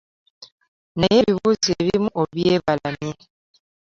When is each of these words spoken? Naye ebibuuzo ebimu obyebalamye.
Naye 0.99 1.17
ebibuuzo 1.23 1.69
ebimu 1.81 2.09
obyebalamye. 2.21 3.13